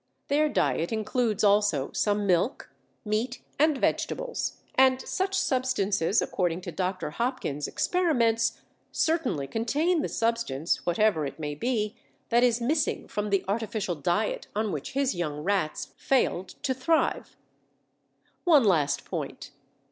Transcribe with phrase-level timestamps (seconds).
[0.29, 2.71] Their diet includes also some milk,
[3.05, 8.61] meat, and vegetables, and such substances, according to Dr Hopkins' experiments,
[8.91, 11.95] certainly contain the substance, whatever it may be,
[12.29, 17.37] that is missing from the artificial diet on which his young rats failed to thrive.
[18.43, 19.51] One last point.